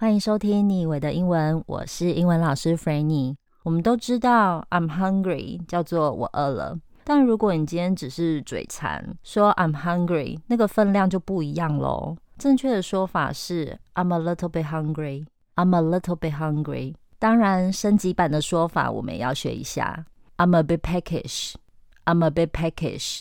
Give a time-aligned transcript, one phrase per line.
[0.00, 3.34] 欢迎收听你以为的英文，我是英文老师 Franny。
[3.64, 12.16] 我们都知道 I'm hungry 叫做我饿了，但如果你今天只是嘴馋说 I'm hungry，那个分量就不一样喽。
[12.38, 15.26] 正确的说法是 I'm a little bit hungry。
[15.56, 16.94] I'm a little bit hungry。
[17.18, 20.06] 当然，升级版的说法我们也要学一下。
[20.38, 21.52] I'm a bit peckish。
[22.06, 23.20] I'm a bit peckish。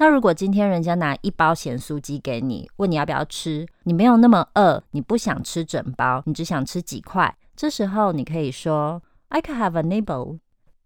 [0.00, 10.38] 那如果今天人家拿一包咸酥鸡给你，问你要不要吃，你没有那么饿，你不想吃整包，你只想吃几块，这时候你可以说 I could have a nibble。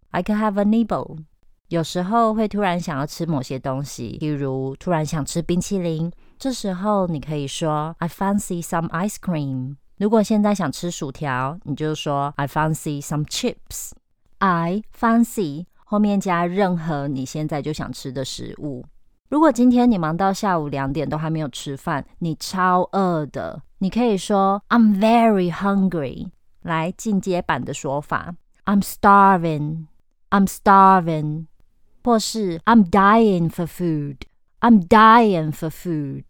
[0.09, 1.19] I could have a nibble。
[1.69, 9.77] 有时候会突然想要吃某些东西，比如突然想吃冰淇淋，这时候你可以说 I fancy some ice cream。
[9.95, 13.91] 如果现在想吃薯条，你就说 I fancy some chips。
[14.39, 18.83] I fancy 后面加任何你现在就想吃的食物。
[19.27, 26.29] 如果今天你忙到下午两点都还没有吃饭，你超饿的，你可以说 I'm very hungry。
[26.61, 28.35] 来进阶版的说法
[28.65, 29.85] ，I'm starving。
[30.29, 31.45] I'm starving。
[32.03, 34.17] 或是 I'm dying for food。
[34.59, 36.23] I'm dying for food。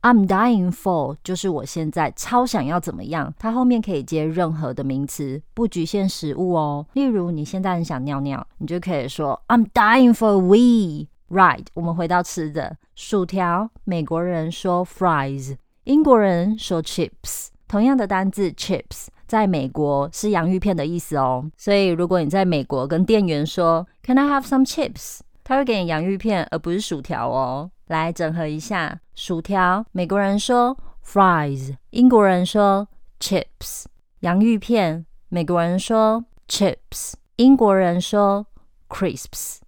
[0.00, 6.84] I'm dying for 就是我现在超想要怎么样，它后面可以接任何的名词，不局限食物哦。
[6.94, 11.06] 例如你现在很想尿尿，你就可以说 I'm dying for a wee。
[11.32, 17.48] Right，我们回到吃的薯条，美国人说 fries，英国人说 chips。
[17.66, 21.50] 同样的单字 chips，在美国是洋芋片的意思哦。
[21.56, 25.20] 所以如果你在美国跟店员说 Can I have some chips？
[25.42, 27.70] 他会给你洋芋片，而不是薯条哦。
[27.86, 32.86] 来整合一下，薯条，美国人说 fries，英国人说
[33.18, 33.86] chips。
[34.20, 38.44] 洋芋片，美国人说 chips，英国人说
[38.90, 39.60] crisps。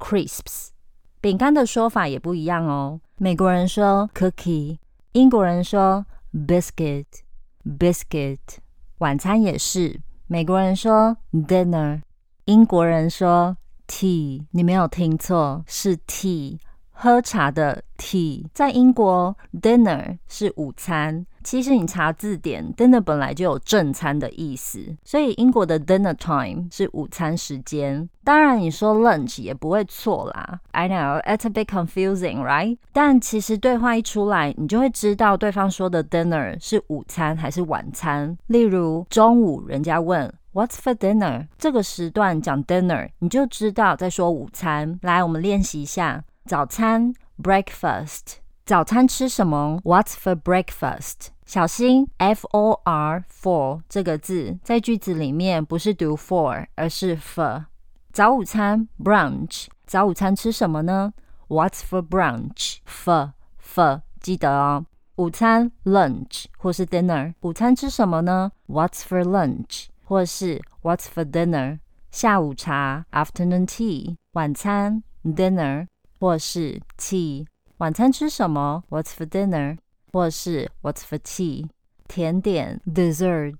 [0.00, 0.70] crisps。
[1.20, 3.00] 饼干的说法也不一样哦。
[3.16, 4.78] 美国人说 cookie，
[5.12, 7.06] 英国人说 biscuit。
[7.64, 8.38] biscuit。
[8.98, 12.02] 晚餐也是，美国人说 dinner，
[12.44, 13.56] 英国人说
[13.88, 14.46] tea。
[14.52, 16.58] 你没有听错，是 tea。
[17.00, 21.24] 喝茶的 tea，在英国 dinner 是午餐。
[21.44, 28.08] 其实你查字典，dinner 本来就有正餐的意思，所以英国的 dinner time 是午餐时间。
[28.24, 30.58] 当然你说 lunch 也不会错啦。
[30.72, 32.76] I know it's a bit confusing, right？
[32.92, 38.36] 但其实对话一出来，你就会知道对方说的 dinner 是午餐还是晚餐。
[38.48, 41.46] 例如中午人家问 What's for dinner？
[41.56, 44.98] 这个时段讲 dinner，你就知道在说午餐。
[45.02, 46.24] 来，我们练习一下。
[46.48, 51.26] 早餐 breakfast，早餐吃什么？What's for breakfast？
[51.44, 57.66] 小心 f o r for 这个字在句子里面不是读 for，而是 for。
[58.14, 61.12] 早午餐 brunch，早午餐吃什么呢
[61.48, 63.32] ？What's for brunch？for
[63.62, 64.86] for 记得哦。
[65.16, 69.88] 午餐 lunch 或是 dinner，午餐吃什么呢？What's for lunch？
[70.02, 71.80] 或是 What's for dinner？
[72.10, 75.88] 下午茶 afternoon tea，晚餐 dinner。
[76.18, 77.46] 或是 tea，
[77.78, 79.78] 晚餐吃什么？What's for dinner？
[80.12, 81.66] 或是 What's for tea？
[82.08, 83.56] 甜点 dessert，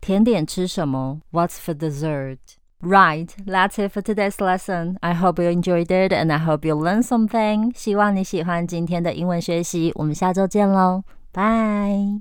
[0.00, 4.96] 甜点吃什么？What's for dessert？Right, that's it for today's lesson.
[5.00, 7.72] I hope you enjoyed it and I hope you learn something.
[7.76, 9.92] 希望你喜欢今天的英文学习。
[9.94, 12.10] 我们下周见喽，拜。